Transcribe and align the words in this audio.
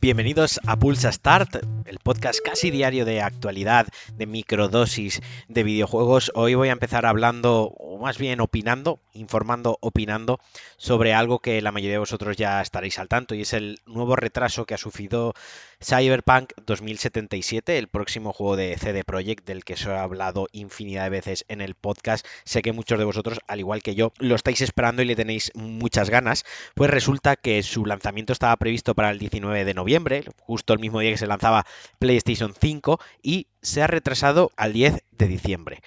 Bienvenidos 0.00 0.60
a 0.66 0.76
Pulsa 0.76 1.12
Start, 1.12 1.56
el 1.84 1.98
podcast 1.98 2.38
casi 2.42 2.70
diario 2.70 3.04
de 3.04 3.20
actualidad, 3.20 3.88
de 4.16 4.26
microdosis 4.26 5.20
de 5.48 5.62
videojuegos. 5.64 6.32
Hoy 6.34 6.54
voy 6.54 6.68
a 6.68 6.72
empezar 6.72 7.04
hablando, 7.04 7.74
más 7.98 8.18
bien 8.18 8.40
opinando, 8.40 9.00
informando, 9.12 9.78
opinando 9.80 10.40
sobre 10.76 11.14
algo 11.14 11.40
que 11.40 11.60
la 11.60 11.72
mayoría 11.72 11.94
de 11.94 11.98
vosotros 11.98 12.36
ya 12.36 12.60
estaréis 12.60 12.98
al 12.98 13.08
tanto 13.08 13.34
y 13.34 13.42
es 13.42 13.52
el 13.52 13.80
nuevo 13.86 14.16
retraso 14.16 14.64
que 14.64 14.74
ha 14.74 14.78
sufrido 14.78 15.34
Cyberpunk 15.82 16.52
2077, 16.66 17.78
el 17.78 17.88
próximo 17.88 18.32
juego 18.32 18.56
de 18.56 18.76
CD 18.76 19.04
Projekt 19.04 19.46
del 19.46 19.64
que 19.64 19.74
os 19.74 19.86
he 19.86 19.90
hablado 19.90 20.48
infinidad 20.52 21.04
de 21.04 21.10
veces 21.10 21.44
en 21.48 21.60
el 21.60 21.74
podcast. 21.74 22.26
Sé 22.44 22.62
que 22.62 22.72
muchos 22.72 22.98
de 22.98 23.04
vosotros, 23.04 23.38
al 23.46 23.60
igual 23.60 23.82
que 23.82 23.94
yo, 23.94 24.12
lo 24.18 24.34
estáis 24.34 24.60
esperando 24.60 25.02
y 25.02 25.04
le 25.04 25.16
tenéis 25.16 25.52
muchas 25.54 26.10
ganas. 26.10 26.44
Pues 26.74 26.90
resulta 26.90 27.36
que 27.36 27.62
su 27.62 27.86
lanzamiento 27.86 28.32
estaba 28.32 28.56
previsto 28.56 28.94
para 28.94 29.10
el 29.10 29.18
19 29.18 29.64
de 29.64 29.74
noviembre, 29.74 30.24
justo 30.40 30.72
el 30.72 30.80
mismo 30.80 31.00
día 31.00 31.10
que 31.10 31.18
se 31.18 31.26
lanzaba 31.26 31.66
PlayStation 31.98 32.54
5, 32.58 32.98
y 33.22 33.46
se 33.62 33.82
ha 33.82 33.86
retrasado 33.86 34.50
al 34.56 34.72
10 34.72 35.02
de 35.12 35.26
diciembre. 35.26 35.80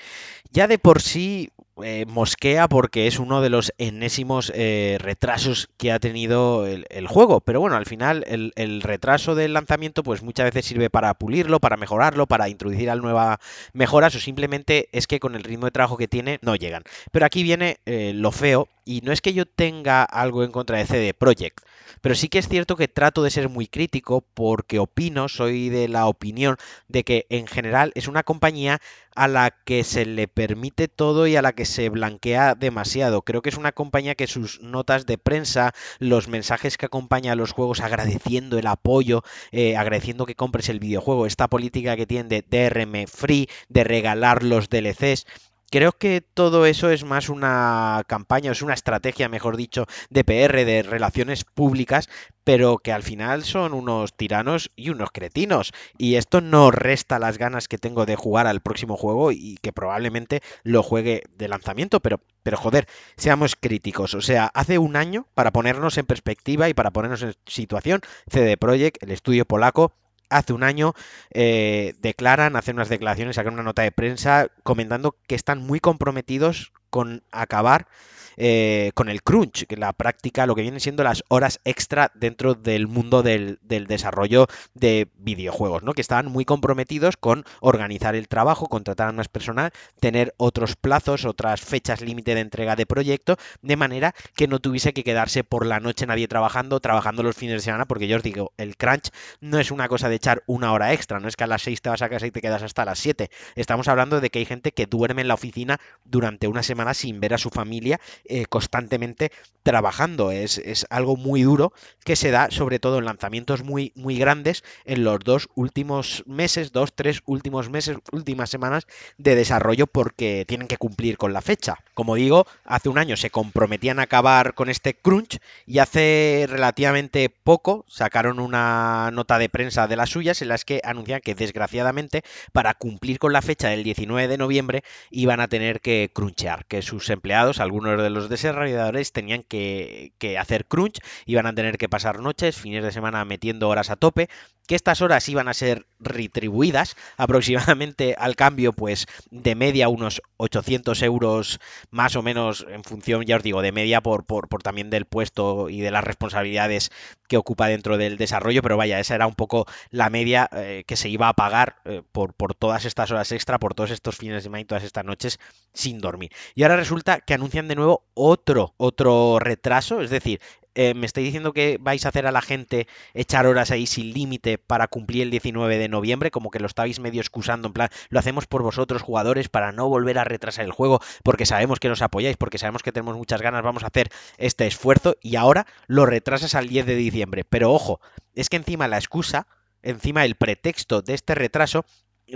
Ya 0.52 0.68
de 0.68 0.80
por 0.80 1.02
sí 1.02 1.50
eh, 1.84 2.06
mosquea 2.08 2.68
porque 2.68 3.08
es 3.08 3.20
uno 3.20 3.42
de 3.42 3.50
los 3.50 3.74
enésimos 3.78 4.52
eh, 4.56 4.98
retrasos 5.00 5.70
que 5.78 5.92
ha 5.92 6.00
tenido 6.00 6.66
el, 6.66 7.08
juego. 7.08 7.42
Pero 7.42 7.60
bueno, 7.60 7.76
al 7.76 7.86
final 7.86 8.24
el, 8.28 8.82
retraso 8.82 9.36
del 9.36 9.54
lanzamiento 9.54 10.04
pues 10.04 10.24
muchas 10.24 10.46
veces 10.46 10.66
sirve 10.66 10.90
para 10.90 11.14
pulirlo, 11.14 11.60
para 11.60 11.78
mejorarlo, 11.78 12.28
para 12.28 12.50
introducir 12.50 12.90
al 12.90 13.02
nueva 13.02 13.40
mejoras 13.74 14.16
o 14.16 14.20
simplemente 14.20 14.90
es 14.92 15.08
que 15.08 15.20
con 15.20 15.36
el 15.36 15.44
ritmo 15.44 15.66
de 15.66 15.72
trabajo 15.72 15.98
que 15.98 16.08
tiene 16.08 16.40
no 16.42 16.56
llegan. 16.56 16.84
Pero 17.12 17.26
aquí 17.26 17.44
viene 17.44 17.78
eh, 17.86 18.14
lo 18.16 18.32
feo 18.32 18.68
y 18.86 19.02
no 19.02 19.12
es 19.12 19.22
que 19.22 19.34
yo 19.34 19.46
tenga 19.46 20.04
algo 20.04 20.44
en 20.44 20.52
contra 20.52 20.78
de 20.78 20.86
CD 20.86 21.14
Projekt. 21.14 21.64
Pero 22.02 22.16
sí 22.16 22.30
que 22.30 22.40
es 22.40 22.48
cierto 22.48 22.76
que 22.76 22.88
trato 22.88 23.24
de 23.24 23.30
ser 23.30 23.50
muy 23.50 23.68
crítico 23.68 24.26
porque 24.34 24.80
opino, 24.80 25.28
soy 25.30 25.70
de 25.70 25.88
la 25.88 26.08
opinión 26.08 26.58
de 26.88 27.04
que 27.04 27.26
en 27.30 27.48
general 27.48 27.92
es 27.96 28.08
una 28.08 28.24
compañía 28.24 28.80
a 29.16 29.28
la 29.28 29.52
que 29.66 29.84
se 29.84 30.06
le 30.06 30.28
permite 30.28 30.88
todo 30.88 31.28
y 31.28 31.36
a 31.36 31.42
la 31.42 31.54
que 31.54 31.66
se 31.66 31.90
blanquea 31.90 32.56
demasiado. 32.56 33.24
Creo 33.24 33.42
que 33.42 33.50
es 33.50 33.58
una 33.58 33.74
compañía 33.74 34.16
que 34.16 34.28
sus 34.28 34.62
notas 34.62 35.06
de 35.06 35.18
prensa, 35.18 35.74
los 36.00 36.28
mensajes 36.28 36.78
que 36.78 36.86
acompañan 36.86 37.34
a 37.34 37.36
los 37.36 37.52
juegos 37.52 37.82
agradeciendo 37.82 38.58
el 38.58 38.68
apoyo, 38.68 39.24
eh, 39.52 39.76
agradeciendo 39.78 40.26
que 40.26 40.36
compres 40.36 40.70
el 40.70 40.80
videojuego, 40.80 41.26
esta 41.26 41.50
política 41.50 41.96
que 41.98 42.08
tienen 42.08 42.30
de 42.30 42.42
DRM 42.42 43.08
free, 43.08 43.50
de 43.70 43.84
regalar 43.84 44.44
los 44.44 44.70
DLCs, 44.70 45.26
Creo 45.72 45.94
que 45.94 46.20
todo 46.20 46.66
eso 46.66 46.90
es 46.90 47.06
más 47.06 47.30
una 47.30 48.04
campaña, 48.06 48.52
es 48.52 48.62
una 48.62 48.74
estrategia, 48.74 49.30
mejor 49.30 49.56
dicho, 49.56 49.86
de 50.10 50.26
PR, 50.26 50.66
de 50.66 50.84
relaciones 50.84 51.46
públicas, 51.46 52.10
pero 52.44 52.78
que 52.78 52.92
al 52.92 53.04
final 53.04 53.46
son 53.46 53.74
unos 53.74 54.14
tiranos 54.18 54.70
y 54.76 54.90
unos 54.90 55.12
cretinos. 55.12 55.72
Y 55.98 56.16
esto 56.16 56.42
no 56.42 56.72
resta 56.72 57.20
las 57.20 57.38
ganas 57.38 57.70
que 57.70 57.78
tengo 57.78 58.06
de 58.06 58.18
jugar 58.18 58.48
al 58.48 58.60
próximo 58.60 58.98
juego 58.98 59.32
y 59.32 59.60
que 59.62 59.72
probablemente 59.72 60.42
lo 60.64 60.84
juegue 60.84 61.24
de 61.38 61.48
lanzamiento, 61.48 62.02
pero, 62.02 62.20
pero 62.44 62.58
joder, 62.58 62.88
seamos 63.16 63.56
críticos. 63.56 64.14
O 64.14 64.20
sea, 64.20 64.52
hace 64.54 64.78
un 64.78 64.98
año, 64.98 65.28
para 65.36 65.52
ponernos 65.52 65.98
en 65.98 66.06
perspectiva 66.06 66.68
y 66.68 66.74
para 66.74 66.92
ponernos 66.92 67.24
en 67.24 67.34
situación, 67.46 68.02
CD 68.28 68.58
Projekt, 68.58 69.02
el 69.04 69.12
estudio 69.12 69.46
polaco, 69.46 69.94
hace 70.32 70.54
un 70.54 70.64
año 70.64 70.94
eh, 71.32 71.94
declaran, 72.00 72.56
hacen 72.56 72.78
unas 72.78 72.90
declaraciones, 72.90 73.36
sacan 73.36 73.54
una 73.54 73.64
nota 73.64 73.84
de 73.84 73.92
prensa 73.92 74.48
comentando 74.64 75.16
que 75.28 75.36
están 75.36 75.62
muy 75.62 75.80
comprometidos 75.80 76.74
con 76.90 77.24
acabar 77.32 77.88
eh, 78.38 78.92
con 78.94 79.10
el 79.10 79.24
crunch, 79.24 79.66
que 79.66 79.78
la 79.78 79.94
práctica, 79.94 80.46
lo 80.46 80.56
que 80.56 80.62
vienen 80.62 80.80
siendo 80.80 81.04
las 81.04 81.24
horas 81.28 81.60
extra 81.66 82.12
dentro 82.16 82.56
del 82.56 82.88
mundo 82.88 83.24
del, 83.24 83.60
desarrollo 83.62 84.48
de 84.74 85.10
videojuegos, 85.18 85.84
¿no? 85.84 85.94
Que 85.94 86.02
estaban 86.02 86.32
muy 86.32 86.46
comprometidos 86.46 87.18
con 87.18 87.46
organizar 87.60 88.16
el 88.16 88.28
trabajo, 88.28 88.68
contratar 88.68 89.10
a 89.10 89.12
más 89.12 89.28
personal, 89.28 89.72
tener 90.00 90.34
otros 90.38 90.76
plazos, 90.76 91.26
otras 91.26 91.62
fechas 91.62 92.02
límite 92.02 92.36
de 92.36 92.42
entrega 92.42 92.76
de 92.76 92.86
proyecto, 92.86 93.38
de 93.62 93.76
manera 93.76 94.14
que 94.36 94.48
no 94.48 94.60
tuviese 94.60 94.94
que 94.94 95.04
quedarse 95.04 95.44
por 95.44 95.66
la 95.66 95.80
noche 95.80 96.06
nadie 96.06 96.28
trabajando, 96.28 96.80
trabajando 96.80 97.24
los 97.24 97.36
fines 97.36 97.56
de 97.56 97.62
semana, 97.62 97.86
porque 97.86 98.08
yo 98.08 98.18
os 98.18 98.24
digo, 98.24 98.54
el 98.58 98.78
crunch 98.78 99.10
no 99.40 99.60
es 99.60 99.72
una 99.72 99.88
cosa 99.88 100.10
de 100.10 100.16
echar 100.16 100.44
una 100.46 100.74
hora 100.74 100.94
extra, 100.94 101.20
no 101.20 101.28
es 101.28 101.36
que 101.36 101.44
a 101.44 101.48
las 101.48 101.62
6 101.64 101.82
te 101.82 101.90
vas 101.90 102.02
a 102.02 102.10
casa 102.10 102.28
y 102.28 102.32
te 102.32 102.42
quedas 102.42 102.64
hasta 102.64 102.86
las 102.86 103.00
7. 103.00 103.30
Estamos 103.56 103.88
hablando 103.88 104.22
de 104.22 104.30
que 104.30 104.40
hay 104.40 104.46
gente 104.46 104.72
que 104.72 104.86
duerme 104.86 105.22
en 105.22 105.28
la 105.28 105.34
oficina 105.34 105.80
durante 106.04 106.48
una 106.48 106.64
semana 106.64 106.94
sin 106.94 107.20
ver 107.20 107.34
a 107.34 107.38
su 107.38 107.50
familia 107.50 108.00
eh, 108.26 108.46
constantemente 108.46 109.32
trabajando. 109.64 110.32
Es, 110.32 110.58
es, 110.58 110.86
algo 110.90 111.16
muy 111.16 111.44
duro 111.44 111.74
que 112.04 112.16
se 112.16 112.32
da 112.32 112.50
sobre 112.52 112.80
todo 112.80 112.98
en 112.98 113.06
lanzamientos 113.06 113.64
muy, 113.64 113.92
muy 113.96 114.18
grandes 114.18 114.64
en 114.86 115.04
los 115.04 115.20
dos 115.20 115.50
últimos 115.56 116.24
meses, 116.26 116.72
dos, 116.72 116.94
tres 116.94 117.22
últimos 117.26 117.70
meses, 117.70 117.98
últimas 118.12 118.50
semanas 118.50 118.88
de 119.18 119.36
desarrollo 119.36 119.88
porque 119.88 120.46
tienen 120.48 120.68
que 120.68 120.78
cumplir 120.78 121.18
con 121.18 121.34
la 121.34 121.42
fecha. 121.42 121.78
Como 121.94 122.16
digo, 122.16 122.48
hace 122.66 122.90
un 122.90 122.98
año 122.98 123.18
se 123.18 123.30
comprometían 123.30 124.00
a 124.00 124.04
acabar 124.04 124.54
con 124.54 124.70
este 124.70 124.96
crunch 124.96 125.40
y 125.66 125.80
hace 125.80 126.46
relativamente 126.50 127.30
poco 127.30 127.86
sacaron 127.88 128.40
una 128.40 129.10
nota 129.14 129.38
de 129.38 129.50
prensa 129.50 129.88
de 129.88 129.96
las 129.96 130.10
suyas 130.10 130.42
en 130.42 130.48
las 130.48 130.66
que 130.66 130.82
anuncian 130.84 131.22
que 131.22 131.36
desgraciadamente 131.36 132.24
para 132.52 132.74
cumplir 132.74 133.20
con 133.20 133.34
la 133.34 133.42
fecha 133.42 133.70
del 133.70 133.84
19 133.84 134.28
de 134.28 134.38
noviembre 134.38 134.84
iban 135.10 135.40
a 135.40 135.48
tener 135.48 135.82
que 135.82 136.10
crunchear, 136.14 136.66
que 136.66 136.82
sus 136.82 137.10
empleados, 137.10 137.60
algunos 137.60 138.02
de 138.02 138.10
los 138.14 138.30
desarrolladores 138.30 139.12
tenían 139.12 139.44
que, 139.44 140.14
hacer 140.40 140.66
crunch, 140.66 141.00
iban 141.26 141.46
a 141.46 141.54
tener 141.54 141.78
que 141.78 141.90
pasar 141.90 142.20
noches, 142.20 142.58
fines 142.58 142.84
de 142.84 142.92
semana 142.92 143.26
metiendo 143.26 143.70
horas 143.70 143.90
a 143.90 143.96
tope, 143.96 144.30
que 144.68 144.76
estas 144.76 145.02
horas 145.02 145.28
iban 145.28 145.48
a 145.48 145.54
ser 145.54 145.86
retribuidas 146.00 146.96
aproximadamente 147.18 148.16
al 148.18 148.36
cambio 148.36 148.74
pues 148.74 149.06
de 149.30 149.56
media 149.56 149.90
unos 149.90 150.22
800 150.38 151.02
euros 151.02 151.60
más 151.90 152.16
o 152.16 152.22
menos 152.22 152.66
en 152.70 152.84
función, 152.84 153.24
ya 153.26 153.38
os 153.38 153.44
digo, 153.44 153.62
de 153.62 153.72
media 153.72 154.02
por, 154.02 154.26
por, 154.26 154.48
también 154.64 154.90
del 154.90 155.06
puesto 155.06 155.70
y 155.70 155.82
de 155.82 155.92
las 155.92 156.04
responsabilidades 156.04 156.92
que 157.28 157.38
ocupa 157.38 157.68
dentro 157.68 157.98
del 157.98 158.18
desarrollo, 158.18 158.62
pero 158.62 158.78
vaya, 158.78 159.00
esa 159.00 159.16
era 159.16 159.28
un 159.28 159.36
poco 159.36 159.66
la 159.90 160.10
media 160.10 160.50
eh, 160.54 160.84
que 160.88 160.96
se 160.96 161.10
iba 161.10 161.28
a 161.28 161.34
pagar 161.34 161.78
eh, 161.86 162.02
por, 162.12 162.34
por 162.34 162.56
todas 162.56 162.86
estas 162.86 163.12
horas 163.12 163.32
extra, 163.32 163.60
por 163.60 163.74
todos 163.74 163.92
estos 163.92 164.18
fines 164.18 164.36
de 164.36 164.42
semana 164.42 164.62
y 164.62 164.66
todas 164.66 164.84
estas 164.84 165.06
noches 165.06 165.40
sin 165.74 166.00
dormir. 166.00 166.32
Y 166.56 166.64
ahora 166.64 166.78
resulta 166.78 167.20
que 167.20 167.34
anuncian 167.34 167.68
de 167.68 167.76
nuevo 167.76 168.01
otro, 168.14 168.74
otro 168.78 169.40
retraso, 169.40 170.02
es 170.02 170.10
decir, 170.10 170.40
eh, 170.74 170.94
me 170.94 171.06
estáis 171.06 171.26
diciendo 171.26 171.52
que 171.52 171.78
vais 171.82 172.06
a 172.06 172.10
hacer 172.10 172.26
a 172.28 172.32
la 172.32 172.42
gente 172.42 172.88
echar 173.14 173.46
horas 173.46 173.72
ahí 173.72 173.86
sin 173.86 174.14
límite 174.14 174.58
para 174.58 174.88
cumplir 174.88 175.24
el 175.24 175.32
19 175.32 175.78
de 175.78 175.90
noviembre, 175.90 176.32
como 176.32 176.50
que 176.50 176.60
lo 176.60 176.68
estáis 176.68 177.00
medio 177.02 177.20
excusando, 177.20 177.68
en 177.68 177.74
plan, 177.74 177.90
lo 178.10 178.20
hacemos 178.20 178.48
por 178.48 178.64
vosotros 178.64 179.02
jugadores 179.02 179.50
para 179.50 179.74
no 179.74 179.90
volver 179.90 180.18
a 180.18 180.24
retrasar 180.24 180.64
el 180.64 180.72
juego, 180.72 181.02
porque 181.24 181.46
sabemos 181.46 181.80
que 181.80 181.90
nos 181.90 182.02
apoyáis, 182.02 182.38
porque 182.38 182.58
sabemos 182.58 182.84
que 182.84 182.94
tenemos 182.94 183.18
muchas 183.18 183.42
ganas, 183.42 183.64
vamos 183.64 183.84
a 183.84 183.88
hacer 183.88 184.10
este 184.38 184.66
esfuerzo 184.66 185.18
y 185.22 185.36
ahora 185.36 185.68
lo 185.88 186.06
retrasas 186.06 186.56
al 186.56 186.70
10 186.70 186.86
de 186.86 186.96
diciembre. 186.96 187.44
Pero 187.44 187.74
ojo, 187.74 188.00
es 188.34 188.48
que 188.48 188.58
encima 188.58 188.88
la 188.88 188.98
excusa, 188.98 189.48
encima 189.82 190.24
el 190.24 190.36
pretexto 190.36 191.02
de 191.02 191.16
este 191.16 191.36
retraso 191.36 191.86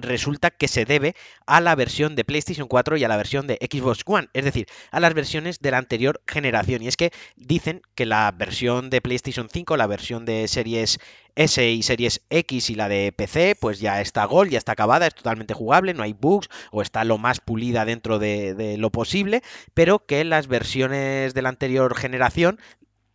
resulta 0.01 0.51
que 0.51 0.67
se 0.67 0.85
debe 0.85 1.15
a 1.45 1.61
la 1.61 1.75
versión 1.75 2.15
de 2.15 2.23
PlayStation 2.23 2.67
4 2.67 2.97
y 2.97 3.03
a 3.03 3.07
la 3.07 3.17
versión 3.17 3.47
de 3.47 3.57
Xbox 3.61 4.01
One, 4.05 4.29
es 4.33 4.45
decir, 4.45 4.67
a 4.91 4.99
las 4.99 5.13
versiones 5.13 5.59
de 5.59 5.71
la 5.71 5.77
anterior 5.77 6.21
generación. 6.27 6.81
Y 6.81 6.87
es 6.87 6.97
que 6.97 7.11
dicen 7.35 7.81
que 7.95 8.05
la 8.05 8.31
versión 8.31 8.89
de 8.89 9.01
PlayStation 9.01 9.49
5, 9.51 9.77
la 9.77 9.87
versión 9.87 10.25
de 10.25 10.47
series 10.47 10.99
S 11.35 11.69
y 11.69 11.83
series 11.83 12.21
X 12.29 12.69
y 12.69 12.75
la 12.75 12.87
de 12.87 13.11
PC, 13.11 13.57
pues 13.59 13.79
ya 13.79 13.99
está 13.99 14.25
gol, 14.25 14.49
ya 14.49 14.57
está 14.57 14.71
acabada, 14.71 15.07
es 15.07 15.15
totalmente 15.15 15.53
jugable, 15.53 15.93
no 15.93 16.03
hay 16.03 16.13
bugs 16.13 16.47
o 16.71 16.81
está 16.81 17.03
lo 17.03 17.17
más 17.17 17.41
pulida 17.41 17.83
dentro 17.83 18.19
de, 18.19 18.53
de 18.53 18.77
lo 18.77 18.89
posible, 18.89 19.41
pero 19.73 20.05
que 20.05 20.23
las 20.23 20.47
versiones 20.47 21.33
de 21.33 21.41
la 21.41 21.49
anterior 21.49 21.95
generación 21.95 22.59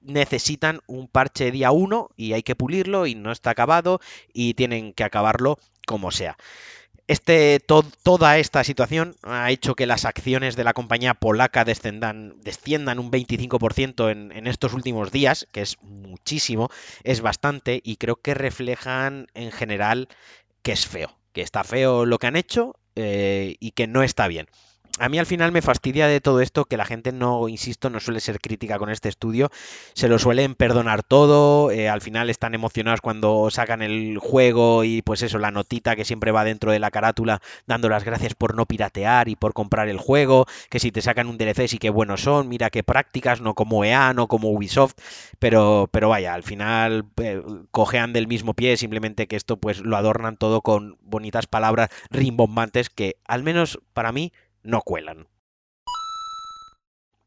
necesitan 0.00 0.80
un 0.86 1.08
parche 1.08 1.50
día 1.50 1.70
1 1.70 2.10
y 2.16 2.32
hay 2.32 2.42
que 2.42 2.56
pulirlo 2.56 3.06
y 3.06 3.14
no 3.14 3.32
está 3.32 3.50
acabado 3.50 4.00
y 4.32 4.54
tienen 4.54 4.92
que 4.92 5.04
acabarlo 5.04 5.58
como 5.86 6.10
sea. 6.10 6.36
Este, 7.10 7.58
toda 7.58 8.38
esta 8.38 8.62
situación 8.62 9.16
ha 9.24 9.50
hecho 9.50 9.74
que 9.74 9.86
las 9.86 10.04
acciones 10.04 10.54
de 10.54 10.62
la 10.62 10.74
compañía 10.74 11.14
polaca 11.14 11.64
descendan, 11.64 12.40
desciendan 12.40 13.00
un 13.00 13.10
25% 13.10 14.12
en, 14.12 14.46
estos 14.46 14.74
últimos 14.74 15.10
días, 15.10 15.48
que 15.50 15.62
es 15.62 15.76
muchísimo, 15.82 16.70
es 17.02 17.20
bastante, 17.20 17.80
y 17.82 17.96
creo 17.96 18.14
que 18.14 18.34
reflejan 18.34 19.26
en 19.34 19.50
general 19.50 20.06
que 20.62 20.70
es 20.70 20.86
feo, 20.86 21.18
que 21.32 21.42
está 21.42 21.64
feo 21.64 22.06
lo 22.06 22.20
que 22.20 22.28
han 22.28 22.36
hecho 22.36 22.76
eh, 22.94 23.56
y 23.58 23.72
que 23.72 23.88
no 23.88 24.04
está 24.04 24.28
bien. 24.28 24.46
A 25.00 25.08
mí 25.08 25.18
al 25.18 25.24
final 25.24 25.50
me 25.50 25.62
fastidia 25.62 26.06
de 26.06 26.20
todo 26.20 26.42
esto 26.42 26.66
que 26.66 26.76
la 26.76 26.84
gente 26.84 27.10
no, 27.10 27.48
insisto, 27.48 27.88
no 27.88 28.00
suele 28.00 28.20
ser 28.20 28.38
crítica 28.38 28.78
con 28.78 28.90
este 28.90 29.08
estudio, 29.08 29.50
se 29.94 30.08
lo 30.08 30.18
suelen 30.18 30.54
perdonar 30.54 31.02
todo, 31.02 31.70
eh, 31.70 31.88
al 31.88 32.02
final 32.02 32.28
están 32.28 32.54
emocionados 32.54 33.00
cuando 33.00 33.48
sacan 33.50 33.80
el 33.80 34.18
juego 34.18 34.84
y 34.84 35.00
pues 35.00 35.22
eso, 35.22 35.38
la 35.38 35.50
notita 35.50 35.96
que 35.96 36.04
siempre 36.04 36.32
va 36.32 36.44
dentro 36.44 36.70
de 36.70 36.78
la 36.78 36.90
carátula 36.90 37.40
dando 37.66 37.88
las 37.88 38.04
gracias 38.04 38.34
por 38.34 38.54
no 38.54 38.66
piratear 38.66 39.30
y 39.30 39.36
por 39.36 39.54
comprar 39.54 39.88
el 39.88 39.96
juego, 39.96 40.44
que 40.68 40.78
si 40.78 40.92
te 40.92 41.00
sacan 41.00 41.28
un 41.28 41.38
DLC 41.38 41.66
sí 41.66 41.78
que 41.78 41.88
buenos 41.88 42.20
son, 42.20 42.48
mira 42.48 42.68
qué 42.68 42.82
prácticas, 42.82 43.40
no 43.40 43.54
como 43.54 43.84
EA, 43.86 44.12
no 44.12 44.28
como 44.28 44.50
Ubisoft, 44.50 44.92
pero, 45.38 45.88
pero 45.90 46.10
vaya, 46.10 46.34
al 46.34 46.42
final 46.42 47.06
eh, 47.22 47.42
cojean 47.70 48.12
del 48.12 48.28
mismo 48.28 48.52
pie, 48.52 48.76
simplemente 48.76 49.28
que 49.28 49.36
esto 49.36 49.56
pues 49.56 49.80
lo 49.80 49.96
adornan 49.96 50.36
todo 50.36 50.60
con 50.60 50.98
bonitas 51.00 51.46
palabras 51.46 51.88
rimbombantes 52.10 52.90
que 52.90 53.16
al 53.26 53.42
menos 53.42 53.80
para 53.94 54.12
mí 54.12 54.32
no 54.62 54.82
cuelan. 54.82 55.26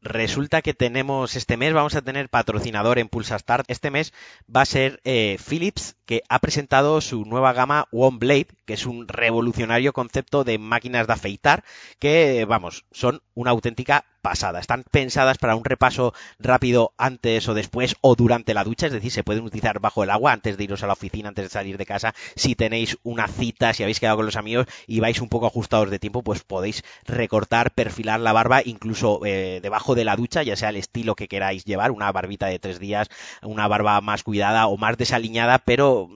Resulta 0.04 0.60
que 0.60 0.74
tenemos 0.74 1.34
este 1.34 1.56
mes, 1.56 1.72
vamos 1.72 1.94
a 1.94 2.02
tener 2.02 2.28
patrocinador 2.28 2.98
en 2.98 3.08
Pulsa 3.08 3.38
Start. 3.38 3.64
Este 3.70 3.90
mes 3.90 4.12
va 4.54 4.60
a 4.60 4.66
ser 4.66 5.00
eh, 5.04 5.38
Philips, 5.48 5.96
que 6.04 6.22
ha 6.28 6.40
presentado 6.40 7.00
su 7.00 7.24
nueva 7.24 7.54
gama 7.54 7.88
One 7.90 8.18
Blade, 8.18 8.48
que 8.66 8.74
es 8.74 8.84
un 8.84 9.08
revolucionario 9.08 9.94
concepto 9.94 10.44
de 10.44 10.58
máquinas 10.58 11.06
de 11.06 11.14
afeitar, 11.14 11.64
que, 11.98 12.44
vamos, 12.46 12.84
son 12.92 13.22
una 13.32 13.52
auténtica 13.52 14.04
pasada. 14.24 14.58
Están 14.58 14.84
pensadas 14.90 15.36
para 15.36 15.54
un 15.54 15.66
repaso 15.66 16.14
rápido 16.38 16.94
antes 16.96 17.46
o 17.46 17.52
después 17.52 17.94
o 18.00 18.16
durante 18.16 18.54
la 18.54 18.64
ducha, 18.64 18.86
es 18.86 18.92
decir, 18.92 19.12
se 19.12 19.22
pueden 19.22 19.44
utilizar 19.44 19.80
bajo 19.80 20.02
el 20.02 20.08
agua 20.08 20.32
antes 20.32 20.56
de 20.56 20.64
iros 20.64 20.82
a 20.82 20.86
la 20.86 20.94
oficina, 20.94 21.28
antes 21.28 21.44
de 21.44 21.50
salir 21.50 21.76
de 21.76 21.84
casa. 21.84 22.14
Si 22.34 22.54
tenéis 22.54 22.96
una 23.02 23.28
cita, 23.28 23.74
si 23.74 23.82
habéis 23.82 24.00
quedado 24.00 24.16
con 24.16 24.26
los 24.26 24.36
amigos 24.36 24.66
y 24.86 25.00
vais 25.00 25.20
un 25.20 25.28
poco 25.28 25.46
ajustados 25.46 25.90
de 25.90 25.98
tiempo, 25.98 26.22
pues 26.22 26.42
podéis 26.42 26.82
recortar, 27.04 27.74
perfilar 27.74 28.18
la 28.18 28.32
barba 28.32 28.62
incluso 28.64 29.20
eh, 29.26 29.60
debajo 29.62 29.94
de 29.94 30.04
la 30.04 30.16
ducha, 30.16 30.42
ya 30.42 30.56
sea 30.56 30.70
el 30.70 30.76
estilo 30.76 31.14
que 31.16 31.28
queráis 31.28 31.66
llevar, 31.66 31.90
una 31.90 32.10
barbita 32.10 32.46
de 32.46 32.58
tres 32.58 32.80
días, 32.80 33.08
una 33.42 33.68
barba 33.68 34.00
más 34.00 34.22
cuidada 34.22 34.68
o 34.68 34.78
más 34.78 34.96
desaliñada, 34.96 35.58
pero 35.58 36.08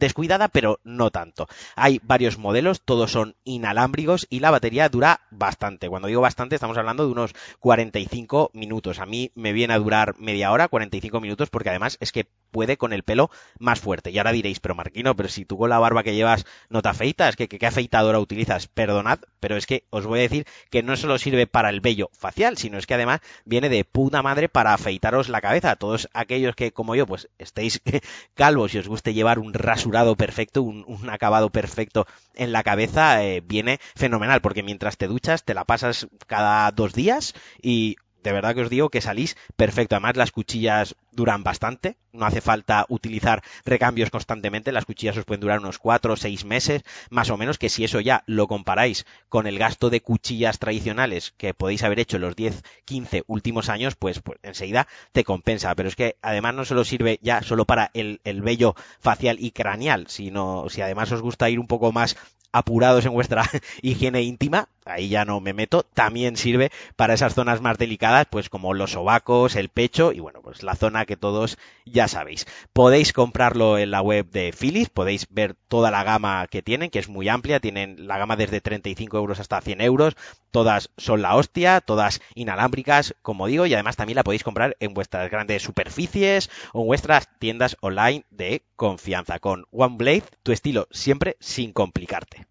descuidada, 0.00 0.48
pero 0.48 0.80
no 0.82 1.10
tanto. 1.10 1.46
Hay 1.76 2.00
varios 2.02 2.38
modelos, 2.38 2.82
todos 2.82 3.12
son 3.12 3.36
inalámbricos 3.44 4.26
y 4.28 4.40
la 4.40 4.50
batería 4.50 4.88
dura 4.88 5.20
bastante. 5.30 5.88
Cuando 5.88 6.08
digo 6.08 6.20
bastante, 6.20 6.56
estamos 6.56 6.76
hablando 6.76 7.06
de 7.06 7.12
unos 7.12 7.34
45 7.60 8.50
minutos. 8.54 8.98
A 8.98 9.06
mí 9.06 9.30
me 9.36 9.52
viene 9.52 9.74
a 9.74 9.78
durar 9.78 10.18
media 10.18 10.50
hora, 10.50 10.66
45 10.66 11.20
minutos, 11.20 11.50
porque 11.50 11.70
además 11.70 11.96
es 12.00 12.10
que 12.10 12.26
puede 12.50 12.76
con 12.76 12.92
el 12.92 13.02
pelo 13.02 13.30
más 13.58 13.80
fuerte. 13.80 14.10
Y 14.10 14.18
ahora 14.18 14.32
diréis, 14.32 14.60
pero 14.60 14.74
Marquino, 14.74 15.16
pero 15.16 15.28
si 15.28 15.44
tú 15.44 15.58
con 15.58 15.70
la 15.70 15.78
barba 15.78 16.02
que 16.02 16.14
llevas 16.14 16.44
no 16.68 16.82
te 16.82 16.88
afeitas, 16.88 17.36
¿qué, 17.36 17.48
qué 17.48 17.66
afeitadora 17.66 18.18
utilizas? 18.18 18.66
Perdonad, 18.68 19.20
pero 19.40 19.56
es 19.56 19.66
que 19.66 19.84
os 19.90 20.06
voy 20.06 20.20
a 20.20 20.22
decir 20.22 20.46
que 20.70 20.82
no 20.82 20.96
solo 20.96 21.18
sirve 21.18 21.46
para 21.46 21.70
el 21.70 21.80
vello 21.80 22.10
facial, 22.12 22.56
sino 22.56 22.78
es 22.78 22.86
que 22.86 22.94
además 22.94 23.20
viene 23.44 23.68
de 23.68 23.84
puta 23.84 24.22
madre 24.22 24.48
para 24.48 24.74
afeitaros 24.74 25.28
la 25.28 25.40
cabeza. 25.40 25.76
Todos 25.76 26.08
aquellos 26.12 26.54
que, 26.54 26.72
como 26.72 26.94
yo, 26.94 27.06
pues 27.06 27.28
estéis 27.38 27.82
calvos 28.34 28.74
y 28.74 28.78
os 28.78 28.88
guste 28.88 29.14
llevar 29.14 29.38
un 29.38 29.54
raso 29.54 29.90
perfecto, 30.16 30.62
un, 30.62 31.10
acabado 31.10 31.50
perfecto 31.50 32.06
en 32.34 32.52
la 32.52 32.62
cabeza, 32.62 33.24
eh, 33.24 33.42
viene 33.44 33.78
fenomenal, 33.94 34.40
porque 34.40 34.62
mientras 34.62 34.96
te 34.96 35.08
duchas 35.08 35.44
te 35.44 35.54
la 35.54 35.64
pasas 35.64 36.08
cada 36.26 36.70
dos 36.70 36.92
días 36.92 37.34
y 37.60 37.96
de 38.22 38.32
verdad 38.32 38.54
que 38.54 38.62
os 38.62 38.70
digo 38.70 38.88
que 38.88 39.00
salís 39.00 39.36
perfecto. 39.56 39.94
Además, 39.94 40.16
las 40.16 40.32
cuchillas 40.32 40.96
duran 41.12 41.42
bastante, 41.42 41.96
no 42.12 42.26
hace 42.26 42.40
falta 42.40 42.86
utilizar 42.88 43.42
recambios 43.64 44.10
constantemente, 44.10 44.72
las 44.72 44.84
cuchillas 44.84 45.16
os 45.16 45.24
pueden 45.24 45.40
durar 45.40 45.58
unos 45.58 45.78
4 45.78 46.12
o 46.12 46.16
6 46.16 46.44
meses, 46.44 46.82
más 47.10 47.30
o 47.30 47.36
menos, 47.36 47.58
que 47.58 47.68
si 47.68 47.84
eso 47.84 48.00
ya 48.00 48.22
lo 48.26 48.46
comparáis 48.46 49.06
con 49.28 49.46
el 49.46 49.58
gasto 49.58 49.90
de 49.90 50.00
cuchillas 50.00 50.58
tradicionales 50.58 51.34
que 51.36 51.54
podéis 51.54 51.82
haber 51.82 52.00
hecho 52.00 52.16
en 52.16 52.22
los 52.22 52.36
10, 52.36 52.62
15 52.84 53.24
últimos 53.26 53.68
años, 53.68 53.96
pues, 53.96 54.20
pues 54.20 54.38
enseguida 54.42 54.86
te 55.12 55.24
compensa. 55.24 55.74
Pero 55.74 55.88
es 55.88 55.96
que 55.96 56.16
además 56.22 56.54
no 56.54 56.64
solo 56.64 56.84
sirve 56.84 57.18
ya 57.22 57.42
solo 57.42 57.64
para 57.64 57.90
el, 57.94 58.20
el 58.24 58.42
vello 58.42 58.74
facial 59.00 59.36
y 59.40 59.50
craneal, 59.50 60.06
sino 60.08 60.68
si 60.68 60.82
además 60.82 61.10
os 61.12 61.22
gusta 61.22 61.50
ir 61.50 61.58
un 61.58 61.66
poco 61.66 61.92
más 61.92 62.16
apurados 62.52 63.06
en 63.06 63.12
vuestra 63.12 63.48
higiene 63.82 64.22
íntima, 64.22 64.68
ahí 64.84 65.08
ya 65.08 65.24
no 65.24 65.40
me 65.40 65.52
meto, 65.52 65.82
también 65.82 66.36
sirve 66.36 66.70
para 66.96 67.14
esas 67.14 67.34
zonas 67.34 67.60
más 67.60 67.78
delicadas, 67.78 68.26
pues 68.30 68.48
como 68.48 68.74
los 68.74 68.92
sobacos, 68.92 69.56
el 69.56 69.68
pecho 69.68 70.12
y 70.12 70.20
bueno, 70.20 70.40
pues 70.42 70.62
la 70.62 70.74
zona 70.74 71.06
que 71.06 71.16
todos 71.16 71.58
ya 71.84 72.08
sabéis. 72.08 72.46
Podéis 72.72 73.12
comprarlo 73.12 73.78
en 73.78 73.90
la 73.90 74.02
web 74.02 74.30
de 74.30 74.52
Philips, 74.58 74.90
podéis 74.90 75.26
ver 75.30 75.54
toda 75.68 75.90
la 75.90 76.04
gama 76.04 76.46
que 76.48 76.62
tienen, 76.62 76.90
que 76.90 76.98
es 76.98 77.08
muy 77.08 77.28
amplia, 77.28 77.60
tienen 77.60 78.06
la 78.06 78.18
gama 78.18 78.36
desde 78.36 78.60
35 78.60 79.16
euros 79.16 79.40
hasta 79.40 79.60
100 79.60 79.80
euros, 79.80 80.16
todas 80.50 80.90
son 80.96 81.22
la 81.22 81.36
hostia, 81.36 81.80
todas 81.80 82.20
inalámbricas, 82.34 83.14
como 83.22 83.46
digo, 83.46 83.66
y 83.66 83.74
además 83.74 83.96
también 83.96 84.16
la 84.16 84.24
podéis 84.24 84.44
comprar 84.44 84.76
en 84.80 84.94
vuestras 84.94 85.30
grandes 85.30 85.62
superficies 85.62 86.50
o 86.72 86.82
en 86.82 86.86
vuestras 86.86 87.28
tiendas 87.38 87.76
online 87.80 88.24
de 88.30 88.64
confianza. 88.76 89.38
Con 89.38 89.66
OneBlade, 89.70 90.24
tu 90.42 90.52
estilo 90.52 90.88
siempre 90.90 91.36
sin 91.40 91.72
complicarte. 91.72 92.46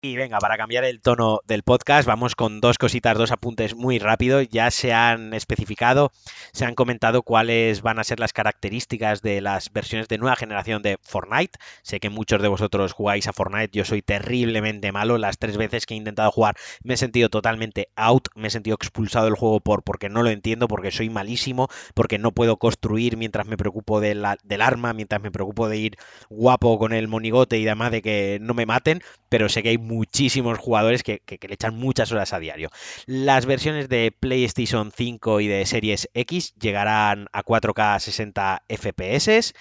Y 0.00 0.14
venga, 0.14 0.38
para 0.38 0.56
cambiar 0.56 0.84
el 0.84 1.00
tono 1.00 1.40
del 1.48 1.64
podcast, 1.64 2.06
vamos 2.06 2.36
con 2.36 2.60
dos 2.60 2.78
cositas, 2.78 3.18
dos 3.18 3.32
apuntes 3.32 3.74
muy 3.74 3.98
rápidos. 3.98 4.46
Ya 4.48 4.70
se 4.70 4.92
han 4.92 5.34
especificado, 5.34 6.12
se 6.52 6.64
han 6.64 6.76
comentado 6.76 7.24
cuáles 7.24 7.82
van 7.82 7.98
a 7.98 8.04
ser 8.04 8.20
las 8.20 8.32
características 8.32 9.22
de 9.22 9.40
las 9.40 9.72
versiones 9.72 10.06
de 10.06 10.18
nueva 10.18 10.36
generación 10.36 10.82
de 10.82 10.98
Fortnite. 11.02 11.58
Sé 11.82 11.98
que 11.98 12.10
muchos 12.10 12.40
de 12.40 12.46
vosotros 12.46 12.92
jugáis 12.92 13.26
a 13.26 13.32
Fortnite, 13.32 13.76
yo 13.76 13.84
soy 13.84 14.00
terriblemente 14.00 14.92
malo. 14.92 15.18
Las 15.18 15.36
tres 15.38 15.56
veces 15.56 15.84
que 15.84 15.94
he 15.94 15.96
intentado 15.96 16.30
jugar 16.30 16.54
me 16.84 16.94
he 16.94 16.96
sentido 16.96 17.28
totalmente 17.28 17.88
out, 17.96 18.28
me 18.36 18.46
he 18.46 18.50
sentido 18.50 18.76
expulsado 18.76 19.24
del 19.24 19.34
juego 19.34 19.58
por, 19.58 19.82
porque 19.82 20.08
no 20.08 20.22
lo 20.22 20.30
entiendo, 20.30 20.68
porque 20.68 20.92
soy 20.92 21.10
malísimo, 21.10 21.66
porque 21.94 22.18
no 22.18 22.30
puedo 22.30 22.56
construir 22.58 23.16
mientras 23.16 23.48
me 23.48 23.56
preocupo 23.56 24.00
del 24.00 24.24
arma, 24.24 24.92
mientras 24.92 25.20
me 25.20 25.32
preocupo 25.32 25.68
de 25.68 25.78
ir 25.78 25.96
guapo 26.30 26.78
con 26.78 26.92
el 26.92 27.08
monigote 27.08 27.58
y 27.58 27.64
demás 27.64 27.90
de 27.90 28.00
que 28.00 28.38
no 28.40 28.54
me 28.54 28.64
maten, 28.64 29.02
pero 29.28 29.48
sé 29.48 29.64
que 29.64 29.70
hay 29.70 29.87
muchísimos 29.88 30.58
jugadores 30.58 31.02
que, 31.02 31.22
le 31.26 31.54
echan 31.54 31.76
muchas 31.76 32.12
horas 32.12 32.32
a 32.32 32.38
diario. 32.38 32.70
Las 33.06 33.46
versiones 33.46 33.88
de 33.88 34.12
PlayStation 34.18 34.92
5 34.94 35.40
y 35.40 35.48
de 35.48 35.66
Series 35.66 36.08
X 36.14 36.54
llegarán 36.60 37.26
a 37.32 37.42
4K 37.42 37.98
60 37.98 38.62
FPS, 38.68 39.54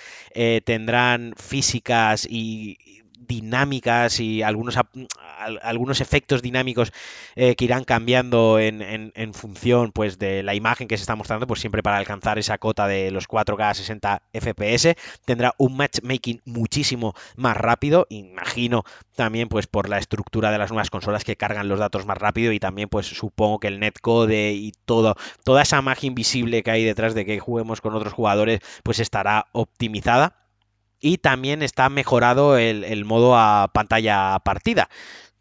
tendrán 0.66 1.34
físicas 1.38 2.28
y 2.30 2.78
dinámicas 3.20 4.20
y 4.20 4.42
algunos, 4.44 4.78
algunos 5.62 6.02
efectos 6.02 6.42
dinámicos 6.42 6.92
eh, 7.36 7.56
que 7.56 7.66
irán 7.66 7.84
cambiando 7.84 8.60
en, 8.60 8.82
en, 8.82 9.34
función 9.34 9.92
pues 9.92 10.18
de 10.18 10.44
la 10.44 10.56
imagen 10.56 10.88
que 10.88 10.98
se 10.98 11.04
está 11.04 11.16
mostrando, 11.16 11.48
pues 11.48 11.60
siempre 11.60 11.84
para 11.84 11.98
alcanzar 11.98 12.40
esa 12.40 12.58
cota 12.58 12.88
de 12.88 13.12
los 13.12 13.28
4K 13.28 13.74
60 13.74 14.22
FPS. 14.34 14.96
Tendrá 15.26 15.54
un 15.58 15.78
matchmaking 15.78 16.42
muchísimo 16.46 17.14
más 17.36 17.58
rápido, 17.58 18.08
imagino 18.10 18.84
también 19.16 19.50
pues 19.50 19.68
por 19.68 19.90
la 19.90 19.98
estructura 19.98 20.52
de 20.52 20.58
las 20.58 20.72
nuevas 20.72 20.90
consolas 20.90 21.24
que 21.24 21.36
cargan 21.36 21.68
los 21.68 21.80
datos 21.80 22.06
más 22.06 22.18
rápido 22.18 22.52
y 22.52 22.60
también 22.60 22.90
pues 22.90 23.08
supongo 23.08 23.60
que 23.60 23.68
el 23.68 23.80
netcode 23.80 24.54
y 24.54 24.72
todo, 24.86 25.16
toda 25.44 25.64
esa 25.64 25.82
magia 25.82 26.08
invisible 26.08 26.64
que 26.64 26.72
hay 26.72 26.84
detrás 26.84 27.14
de 27.14 27.26
que 27.26 27.40
juguemos 27.40 27.82
con 27.82 27.96
otros 27.96 28.14
jugadores 28.14 28.60
pues 28.84 29.00
estará 29.00 29.48
optimizada 29.52 30.47
y 31.00 31.18
también 31.18 31.62
está 31.62 31.90
mejorado 31.90 32.58
el, 32.58 33.06
modo 33.06 33.38
a 33.38 33.70
pantalla 33.74 34.38
partida. 34.40 34.90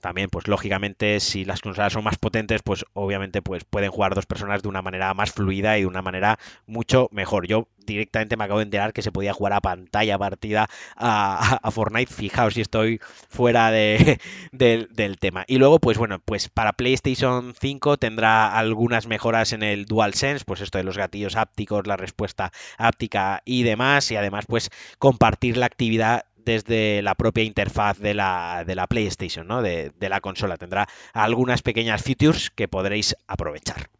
También, 0.00 0.28
pues 0.30 0.46
lógicamente, 0.46 1.18
si 1.20 1.44
las 1.44 1.62
consolas 1.62 1.92
son 1.92 2.04
más 2.04 2.18
potentes, 2.18 2.62
pues 2.62 2.84
obviamente 2.92 3.42
pues, 3.42 3.64
pueden 3.64 3.90
jugar 3.90 4.14
dos 4.14 4.26
personas 4.26 4.62
de 4.62 4.68
una 4.68 4.82
manera 4.82 5.12
más 5.14 5.32
fluida 5.32 5.78
y 5.78 5.80
de 5.80 5.86
una 5.86 6.02
manera 6.02 6.38
mucho 6.66 7.08
mejor. 7.10 7.46
Yo 7.46 7.68
directamente 7.86 8.36
me 8.36 8.44
acabo 8.44 8.58
de 8.58 8.64
enterar 8.64 8.92
que 8.92 9.02
se 9.02 9.12
podía 9.12 9.32
jugar 9.32 9.52
a 9.52 9.60
pantalla 9.60 10.18
partida 10.18 10.68
a, 10.96 11.70
Fortnite. 11.70 12.12
Fijaos 12.12 12.54
si 12.54 12.60
estoy 12.60 13.00
fuera 13.28 13.70
de, 13.70 14.20
del 14.52 15.18
tema. 15.18 15.44
Y 15.46 15.58
luego, 15.58 15.78
pues 15.78 15.98
bueno, 15.98 16.20
pues 16.24 16.48
para 16.48 16.72
PlayStation 16.72 17.54
5 17.58 17.96
tendrá 17.96 18.56
algunas 18.58 19.06
mejoras 19.06 19.52
en 19.52 19.62
el 19.62 19.86
DualSense, 19.86 20.44
pues 20.44 20.60
esto 20.60 20.78
de 20.78 20.84
los 20.84 20.98
gatillos 20.98 21.36
ápticos, 21.36 21.86
la 21.86 21.96
respuesta 21.96 22.52
áptica 22.78 23.42
y 23.44 23.62
demás. 23.62 24.10
Y 24.10 24.16
además, 24.16 24.44
pues 24.46 24.70
compartir 24.98 25.56
la 25.56 25.66
actividad 25.66 26.24
desde 26.46 27.02
la 27.02 27.14
propia 27.14 27.44
interfaz 27.44 27.98
de 27.98 28.14
la, 28.14 28.64
de 28.66 28.74
la 28.76 28.86
PlayStation, 28.86 29.46
¿no? 29.46 29.62
de, 29.62 29.92
de 29.98 30.08
la 30.08 30.20
consola. 30.20 30.56
Tendrá 30.56 30.88
algunas 31.12 31.62
pequeñas 31.62 32.02
features 32.02 32.50
que 32.50 32.68
podréis 32.68 33.16
aprovechar. 33.26 33.90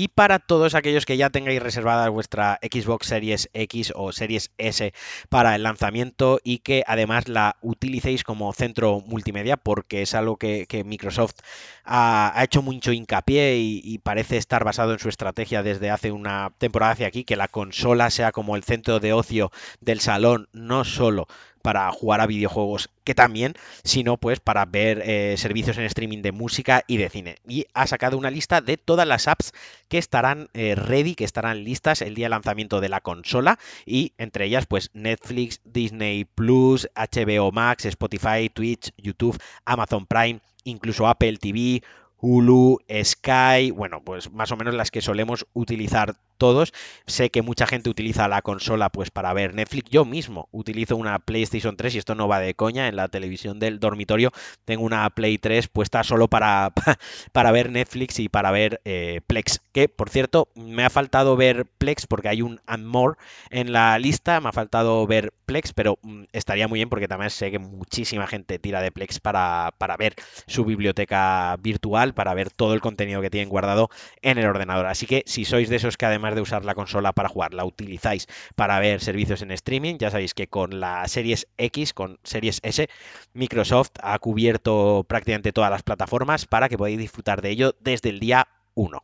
Y 0.00 0.06
para 0.06 0.38
todos 0.38 0.76
aquellos 0.76 1.06
que 1.06 1.16
ya 1.16 1.28
tengáis 1.28 1.60
reservada 1.60 2.08
vuestra 2.08 2.60
Xbox 2.62 3.08
Series 3.08 3.50
X 3.52 3.92
o 3.96 4.12
Series 4.12 4.52
S 4.56 4.94
para 5.28 5.56
el 5.56 5.64
lanzamiento 5.64 6.38
y 6.44 6.58
que 6.60 6.84
además 6.86 7.26
la 7.26 7.56
utilicéis 7.62 8.22
como 8.22 8.52
centro 8.52 9.00
multimedia, 9.00 9.56
porque 9.56 10.02
es 10.02 10.14
algo 10.14 10.36
que, 10.36 10.68
Microsoft 10.86 11.40
ha, 11.84 12.32
hecho 12.44 12.62
mucho 12.62 12.92
hincapié 12.92 13.56
y, 13.56 13.80
y, 13.82 13.98
parece 13.98 14.36
estar 14.36 14.62
basado 14.62 14.92
en 14.92 15.00
su 15.00 15.08
estrategia 15.08 15.64
desde 15.64 15.90
hace 15.90 16.12
una 16.12 16.52
temporada 16.58 16.92
hacia 16.92 17.08
aquí, 17.08 17.24
que 17.24 17.34
la 17.34 17.48
consola 17.48 18.10
sea 18.10 18.30
como 18.30 18.54
el 18.54 18.62
centro 18.62 19.00
de 19.00 19.12
ocio 19.12 19.50
del 19.80 19.98
salón, 19.98 20.48
no 20.52 20.84
solo 20.84 21.26
para 21.68 21.92
jugar 21.92 22.22
a 22.22 22.26
videojuegos 22.26 22.88
que 23.04 23.14
también, 23.14 23.52
sino 23.84 24.16
pues 24.16 24.40
para 24.40 24.64
ver 24.64 25.02
eh, 25.04 25.34
servicios 25.36 25.76
en 25.76 25.84
streaming 25.84 26.22
de 26.22 26.32
música 26.32 26.82
y 26.86 26.96
de 26.96 27.10
cine. 27.10 27.36
Y 27.46 27.66
ha 27.74 27.86
sacado 27.86 28.16
una 28.16 28.30
lista 28.30 28.62
de 28.62 28.78
todas 28.78 29.06
las 29.06 29.28
apps 29.28 29.52
que 29.88 29.98
estarán 29.98 30.48
eh, 30.54 30.74
ready, 30.74 31.14
que 31.14 31.24
estarán 31.24 31.64
listas 31.64 32.00
el 32.00 32.14
día 32.14 32.24
de 32.24 32.30
lanzamiento 32.30 32.80
de 32.80 32.88
la 32.88 33.02
consola 33.02 33.58
y 33.84 34.14
entre 34.16 34.46
ellas 34.46 34.64
pues 34.64 34.88
Netflix, 34.94 35.60
Disney 35.64 36.24
Plus, 36.24 36.88
HBO 36.96 37.52
Max, 37.52 37.84
Spotify, 37.84 38.48
Twitch, 38.48 38.90
YouTube, 38.96 39.38
Amazon 39.66 40.06
Prime, 40.06 40.40
incluso 40.64 41.06
Apple 41.06 41.36
TV, 41.36 41.82
Hulu, 42.16 42.78
Sky, 43.04 43.72
bueno, 43.72 44.02
pues 44.02 44.32
más 44.32 44.50
o 44.52 44.56
menos 44.56 44.72
las 44.72 44.90
que 44.90 45.02
solemos 45.02 45.46
utilizar 45.52 46.16
todos. 46.38 46.72
Sé 47.06 47.30
que 47.30 47.42
mucha 47.42 47.66
gente 47.66 47.90
utiliza 47.90 48.28
la 48.28 48.42
consola 48.42 48.90
pues 48.90 49.10
para 49.10 49.32
ver 49.32 49.54
Netflix. 49.54 49.90
Yo 49.90 50.04
mismo 50.04 50.48
utilizo 50.52 50.96
una 50.96 51.18
PlayStation 51.18 51.76
3 51.76 51.94
y 51.94 51.98
esto 51.98 52.14
no 52.14 52.28
va 52.28 52.40
de 52.40 52.54
coña. 52.54 52.88
En 52.88 52.96
la 52.96 53.08
televisión 53.08 53.58
del 53.58 53.80
dormitorio 53.80 54.32
tengo 54.64 54.84
una 54.84 55.08
Play 55.10 55.38
3 55.38 55.68
puesta 55.68 56.02
solo 56.04 56.28
para, 56.28 56.72
para 57.32 57.52
ver 57.52 57.70
Netflix 57.70 58.18
y 58.18 58.28
para 58.28 58.50
ver 58.50 58.80
eh, 58.84 59.20
Plex. 59.26 59.60
Que 59.72 59.88
por 59.88 60.10
cierto, 60.10 60.48
me 60.54 60.84
ha 60.84 60.90
faltado 60.90 61.36
ver 61.36 61.66
Plex 61.78 62.06
porque 62.06 62.28
hay 62.28 62.42
un 62.42 62.60
And 62.66 62.86
More 62.86 63.16
en 63.50 63.72
la 63.72 63.98
lista. 63.98 64.40
Me 64.40 64.48
ha 64.48 64.52
faltado 64.52 65.06
ver 65.06 65.32
Plex, 65.46 65.72
pero 65.72 65.98
mm, 66.02 66.24
estaría 66.32 66.68
muy 66.68 66.78
bien 66.78 66.88
porque 66.88 67.08
también 67.08 67.30
sé 67.30 67.50
que 67.50 67.58
muchísima 67.58 68.26
gente 68.26 68.58
tira 68.58 68.80
de 68.80 68.92
Plex 68.92 69.20
para, 69.20 69.74
para 69.78 69.96
ver 69.96 70.14
su 70.46 70.64
biblioteca 70.64 71.56
virtual, 71.60 72.14
para 72.14 72.34
ver 72.34 72.50
todo 72.50 72.74
el 72.74 72.80
contenido 72.80 73.20
que 73.20 73.30
tienen 73.30 73.48
guardado 73.48 73.90
en 74.22 74.38
el 74.38 74.46
ordenador. 74.46 74.86
Así 74.86 75.06
que 75.06 75.24
si 75.26 75.44
sois 75.44 75.68
de 75.68 75.76
esos 75.76 75.96
que 75.96 76.06
de 76.34 76.40
usar 76.40 76.64
la 76.64 76.74
consola 76.74 77.12
para 77.12 77.28
jugar, 77.28 77.54
la 77.54 77.64
utilizáis 77.64 78.26
para 78.54 78.78
ver 78.80 79.00
servicios 79.00 79.42
en 79.42 79.50
streaming, 79.50 79.96
ya 79.98 80.10
sabéis 80.10 80.34
que 80.34 80.48
con 80.48 80.80
la 80.80 81.06
Series 81.08 81.46
X, 81.56 81.94
con 81.94 82.18
Series 82.24 82.60
S, 82.62 82.88
Microsoft 83.32 83.92
ha 84.02 84.18
cubierto 84.18 85.04
prácticamente 85.08 85.52
todas 85.52 85.70
las 85.70 85.82
plataformas 85.82 86.46
para 86.46 86.68
que 86.68 86.78
podáis 86.78 86.98
disfrutar 86.98 87.42
de 87.42 87.50
ello 87.50 87.74
desde 87.80 88.10
el 88.10 88.20
día 88.20 88.48
1. 88.74 89.02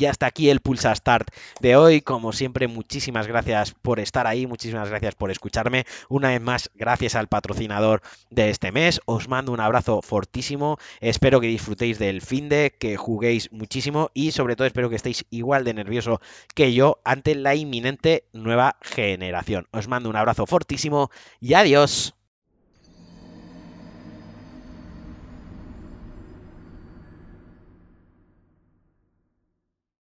Y 0.00 0.06
hasta 0.06 0.24
aquí 0.24 0.48
el 0.48 0.60
Pulsa 0.60 0.94
Start 0.94 1.28
de 1.60 1.76
hoy. 1.76 2.00
Como 2.00 2.32
siempre, 2.32 2.68
muchísimas 2.68 3.26
gracias 3.26 3.74
por 3.82 4.00
estar 4.00 4.26
ahí, 4.26 4.46
muchísimas 4.46 4.88
gracias 4.88 5.14
por 5.14 5.30
escucharme. 5.30 5.84
Una 6.08 6.30
vez 6.30 6.40
más, 6.40 6.70
gracias 6.74 7.14
al 7.14 7.28
patrocinador 7.28 8.00
de 8.30 8.48
este 8.48 8.72
mes. 8.72 9.02
Os 9.04 9.28
mando 9.28 9.52
un 9.52 9.60
abrazo 9.60 10.00
fortísimo. 10.00 10.78
Espero 11.00 11.38
que 11.38 11.48
disfrutéis 11.48 11.98
del 11.98 12.22
fin 12.22 12.48
de, 12.48 12.74
que 12.80 12.96
juguéis 12.96 13.52
muchísimo 13.52 14.10
y 14.14 14.30
sobre 14.30 14.56
todo 14.56 14.66
espero 14.66 14.88
que 14.88 14.96
estéis 14.96 15.26
igual 15.28 15.64
de 15.64 15.74
nervioso 15.74 16.22
que 16.54 16.72
yo 16.72 17.02
ante 17.04 17.34
la 17.34 17.54
inminente 17.54 18.24
nueva 18.32 18.78
generación. 18.80 19.66
Os 19.70 19.86
mando 19.86 20.08
un 20.08 20.16
abrazo 20.16 20.46
fortísimo 20.46 21.10
y 21.40 21.52
adiós. 21.52 22.14